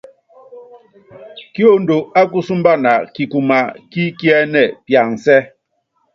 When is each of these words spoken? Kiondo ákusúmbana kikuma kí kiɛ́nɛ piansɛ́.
Kiondo 1.53 1.97
ákusúmbana 2.19 2.91
kikuma 3.13 3.57
kí 3.91 4.03
kiɛ́nɛ 4.19 4.63
piansɛ́. 4.85 5.39